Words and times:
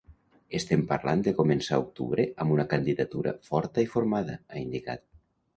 Estem 0.59 0.85
parlant 0.91 1.21
de 1.27 1.33
començar 1.41 1.79
octubre 1.83 2.25
amb 2.45 2.55
una 2.55 2.67
candidatura 2.73 3.35
forta 3.51 3.85
i 3.89 3.91
formada, 3.95 4.39
ha 4.49 4.63
indicat. 4.67 5.07